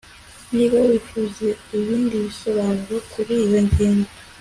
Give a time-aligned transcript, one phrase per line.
[0.55, 1.47] niba wifuza
[1.79, 4.09] ibindi bisobanuro kuri iyo ngingo